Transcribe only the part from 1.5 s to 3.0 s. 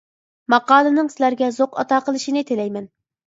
زوق ئاتا قىلىشىنى تىلەيمەن.